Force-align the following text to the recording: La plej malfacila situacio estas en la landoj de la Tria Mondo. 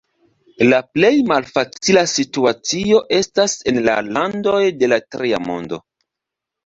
La 0.69 0.77
plej 0.95 1.11
malfacila 1.31 2.03
situacio 2.13 3.03
estas 3.21 3.55
en 3.73 3.79
la 3.89 3.99
landoj 4.19 4.59
de 4.81 4.91
la 4.95 4.99
Tria 5.17 5.43
Mondo. 5.49 5.81